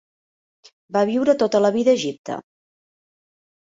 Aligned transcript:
Va 0.97 1.05
viure 1.11 1.37
tota 1.45 1.63
la 1.63 1.73
vida 1.79 1.97
a 1.97 2.03
Egipte. 2.03 2.43